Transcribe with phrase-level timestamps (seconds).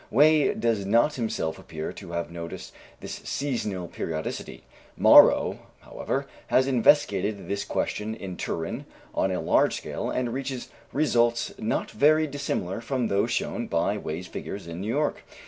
[0.09, 4.63] Wey does not himself appear to have noticed this seasonal periodicity.
[4.99, 11.53] Marro, however, has investigated this question in Turin on a large scale and reaches results
[11.59, 15.23] not very dissimilar from those shown by Wey's figures in New York.